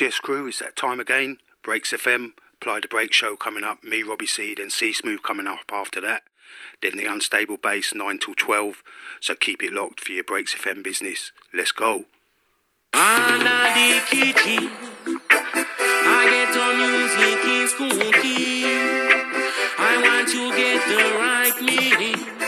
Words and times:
Yes 0.00 0.18
crew, 0.18 0.46
it's 0.48 0.58
that 0.58 0.74
time 0.74 1.00
again. 1.00 1.38
Breaks 1.62 1.92
FM, 1.92 2.32
Apply 2.60 2.80
the 2.80 2.88
Break 2.88 3.12
Show 3.12 3.36
coming 3.36 3.62
up, 3.62 3.84
me, 3.84 4.02
Robbie 4.02 4.26
C, 4.26 4.54
and 4.58 4.72
C 4.72 4.92
Smooth 4.92 5.22
coming 5.22 5.46
up 5.46 5.70
after 5.70 6.00
that. 6.00 6.22
Then 6.80 6.96
the 6.96 7.04
Unstable 7.04 7.58
Bass, 7.58 7.94
9 7.94 8.18
till 8.18 8.34
12. 8.34 8.82
So 9.20 9.34
keep 9.34 9.62
it 9.62 9.72
locked 9.72 10.00
for 10.00 10.12
your 10.12 10.24
Breaks 10.24 10.54
FM 10.54 10.82
business. 10.82 11.30
Let's 11.54 11.72
go. 11.72 12.06
I 19.78 19.98
want 20.02 20.28
to 20.28 20.50
get 20.56 20.86
the 20.88 20.96
right 21.18 21.60
meaning 21.60 22.41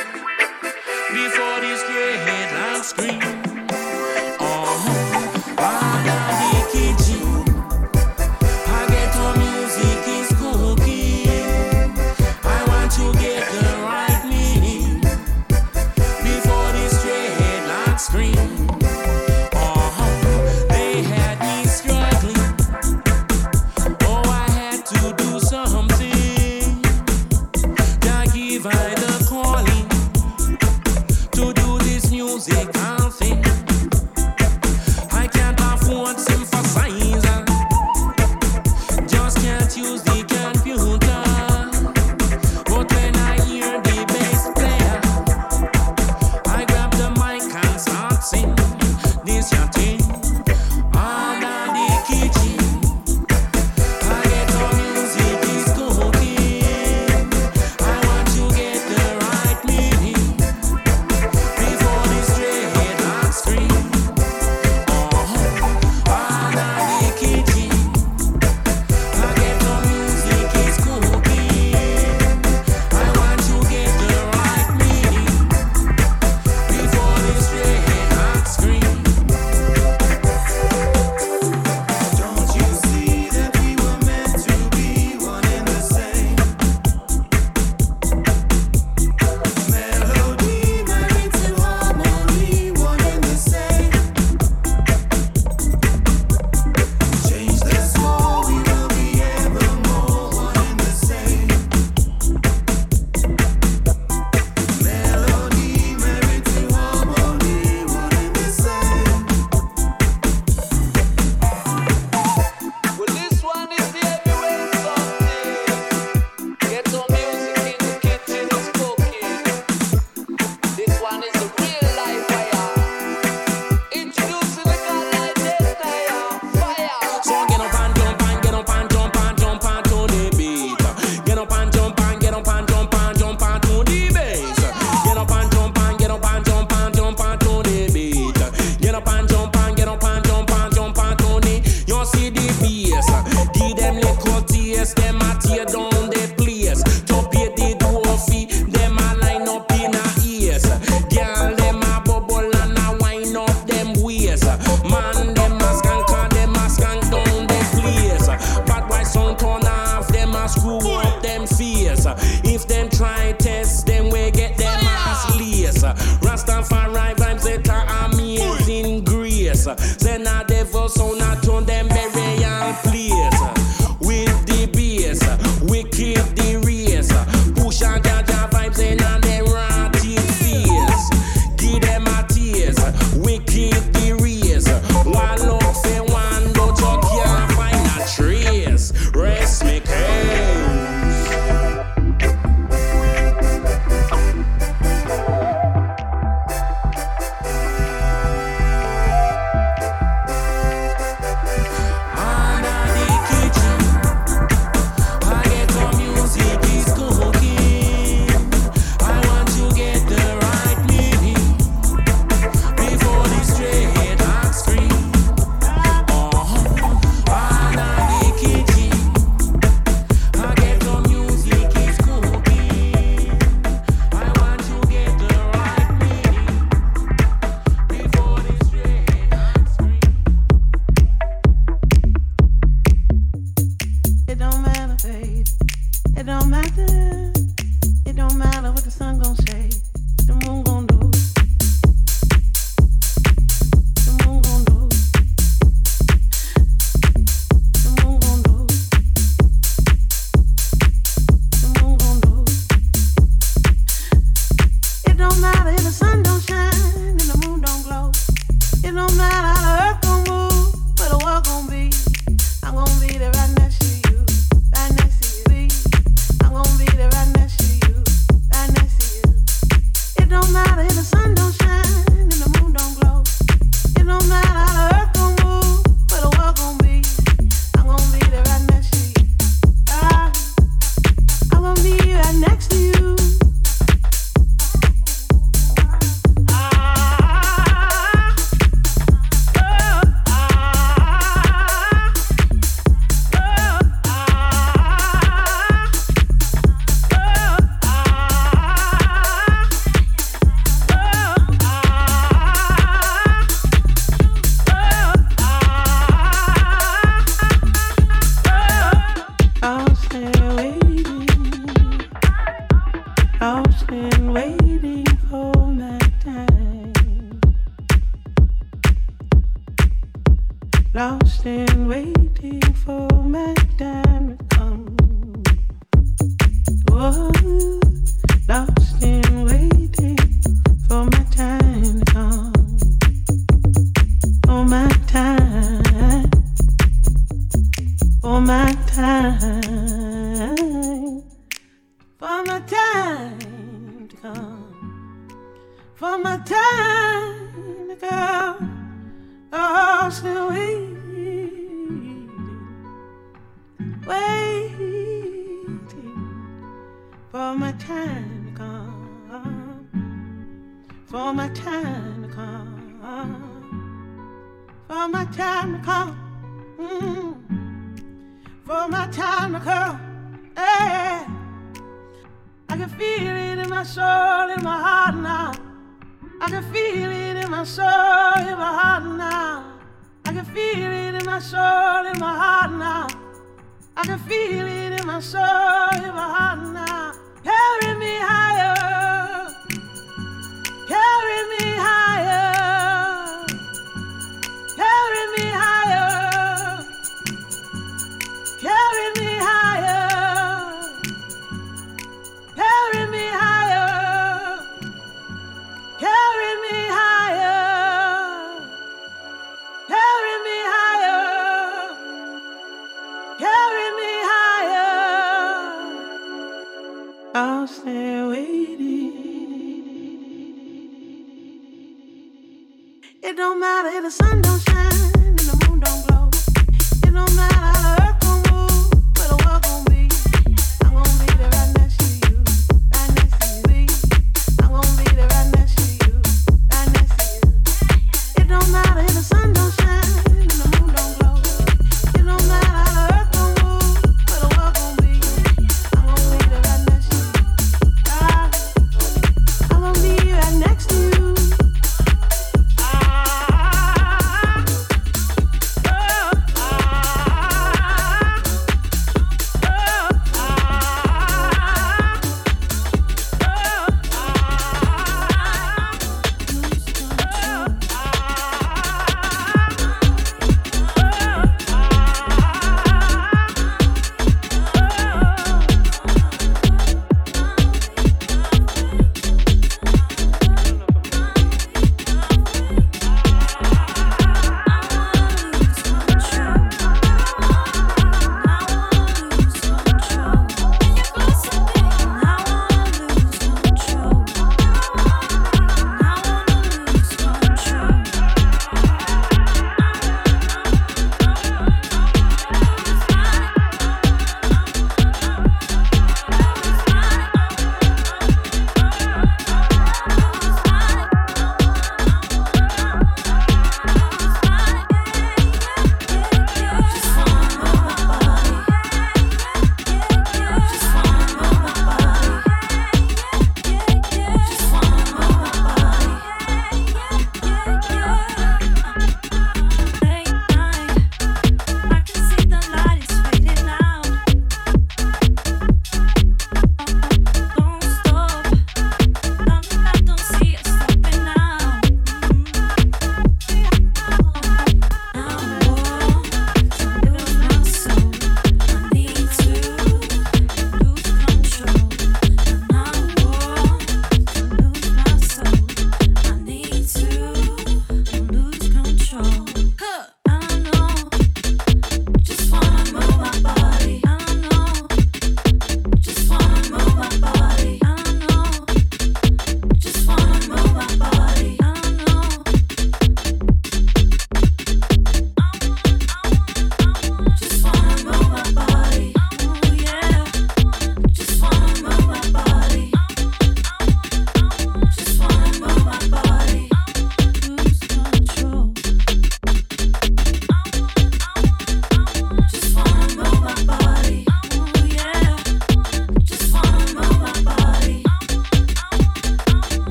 for 322.85 323.08
my. 323.23 324.03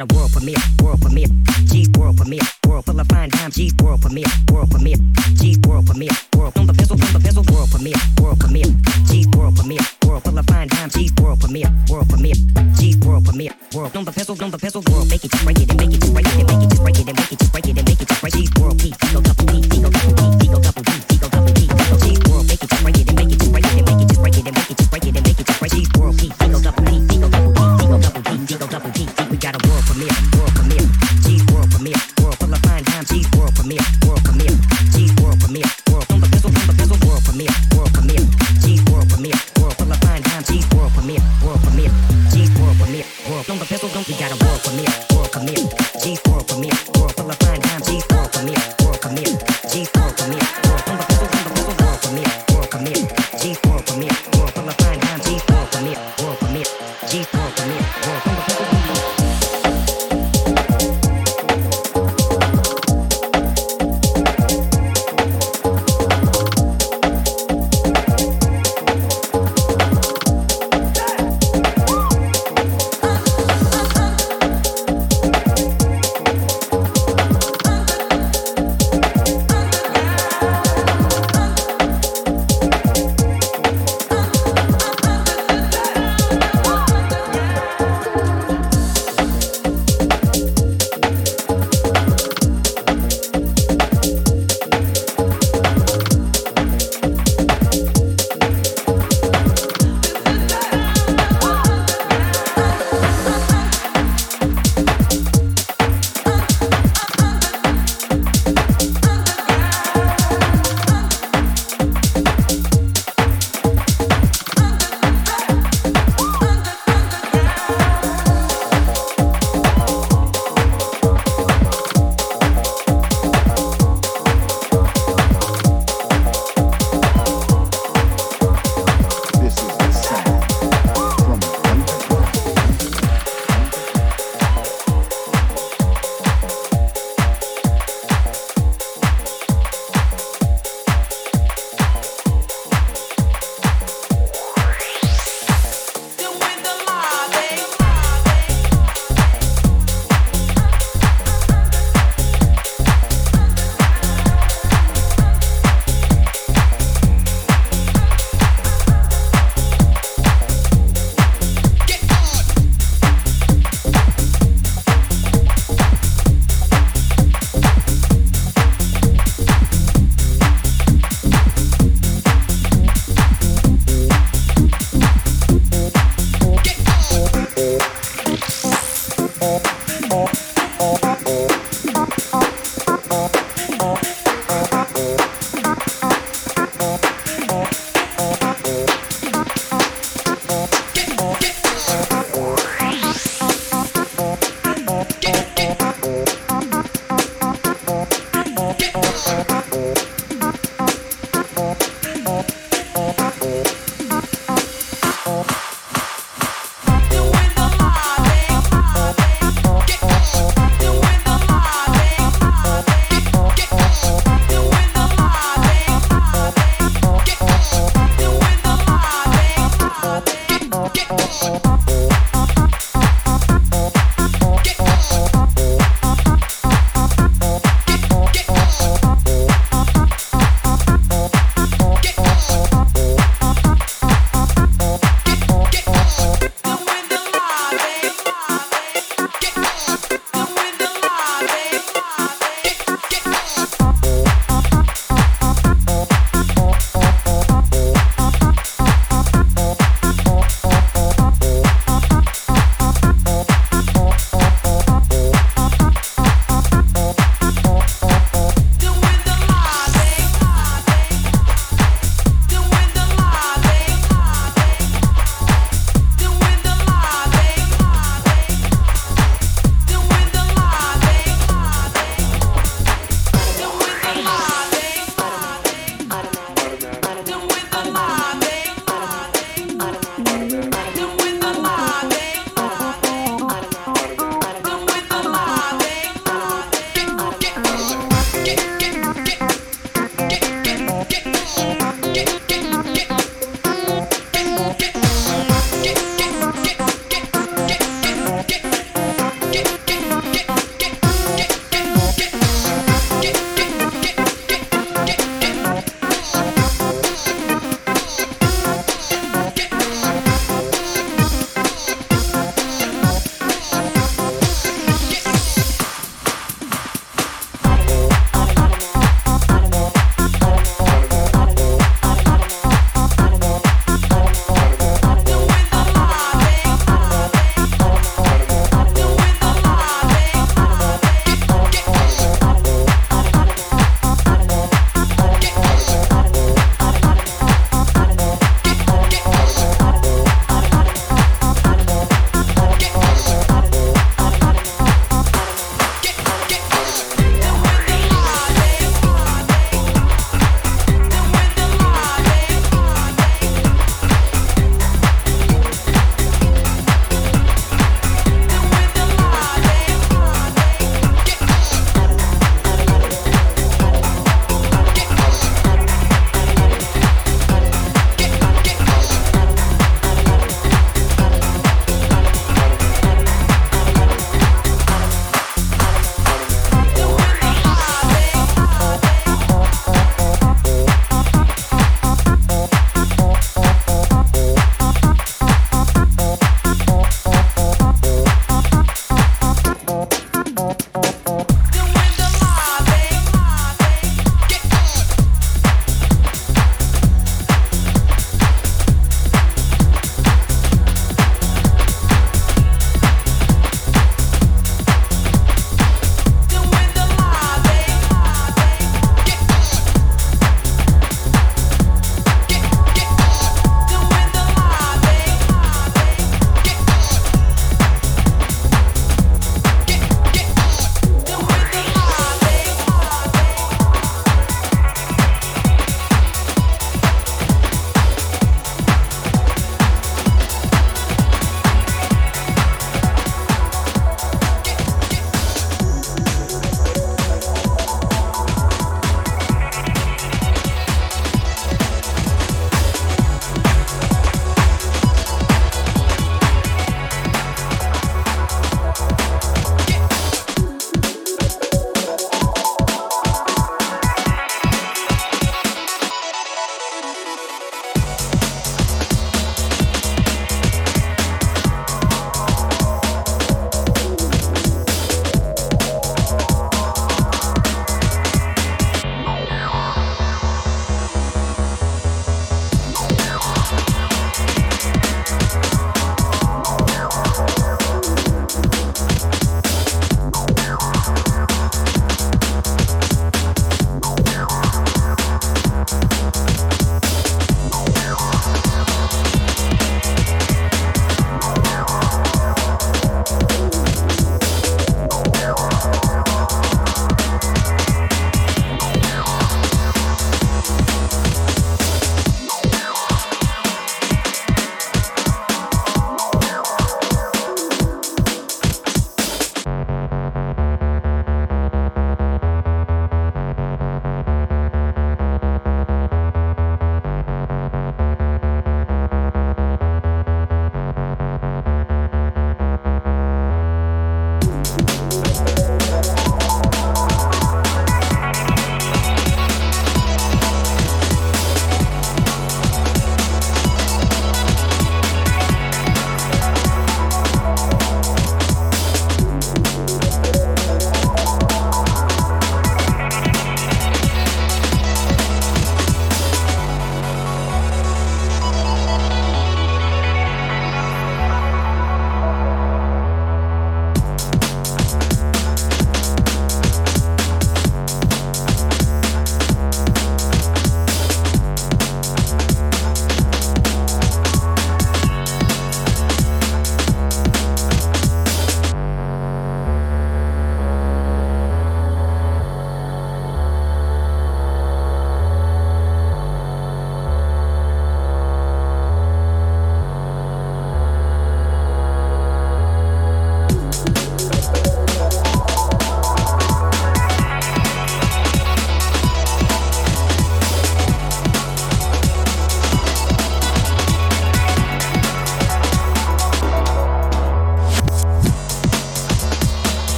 got 0.00 0.12
a 0.12 0.16
world 0.16 0.32
premiere, 0.32 0.56
world 0.82 1.00
premiere. 1.00 1.26
G's 1.66 1.88
world 1.98 2.16
premiere, 2.16 2.40
world 2.66 2.84
full 2.84 3.00
of 3.00 3.06
fine 3.08 3.30
time. 3.30 3.50
G's 3.50 3.74
world 3.82 4.00
premiere, 4.00 4.24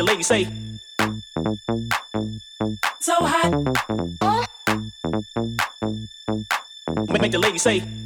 the 0.00 0.06
lady 0.06 0.22
say. 0.22 0.48
So 3.00 3.14
hot. 3.20 3.52
Make 7.20 7.32
the 7.32 7.38
lady 7.38 7.58
say. 7.58 7.99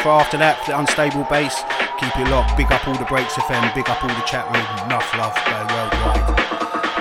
For 0.00 0.08
after 0.08 0.38
that, 0.38 0.64
the 0.64 0.78
unstable 0.78 1.24
bass. 1.24 1.60
Keep 2.00 2.16
it 2.16 2.30
locked. 2.30 2.56
Big 2.56 2.72
up 2.72 2.88
all 2.88 2.94
the 2.94 3.04
breaks 3.04 3.34
FM. 3.34 3.74
Big 3.74 3.90
up 3.90 4.02
all 4.02 4.08
the 4.08 4.24
chat 4.24 4.46
room. 4.48 4.64
Enough 4.86 5.12
love. 5.18 5.36
Go 5.44 5.60
worldwide. 5.68 6.36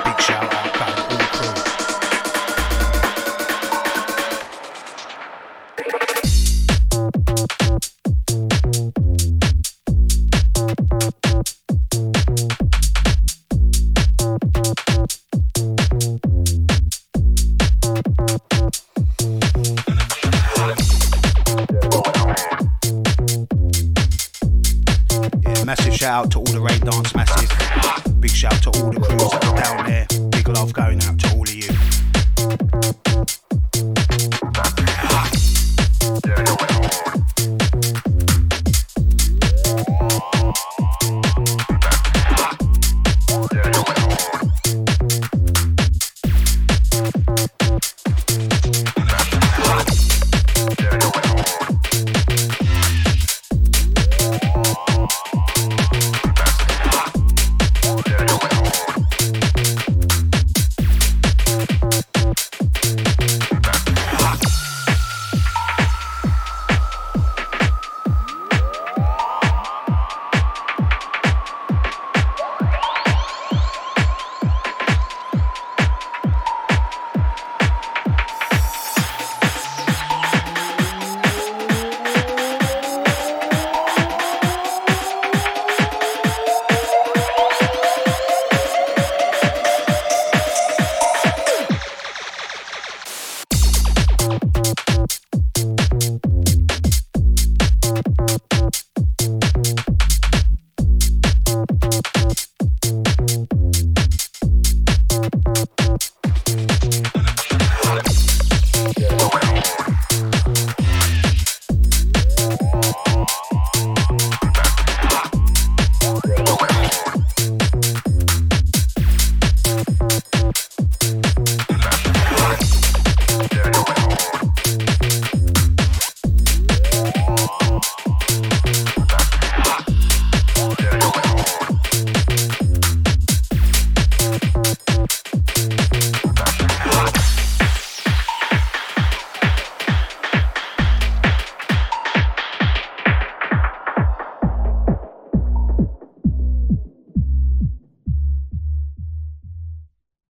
Big 0.03 0.19
shout 0.19 0.53
out. 0.53 0.73
Go 0.73 0.98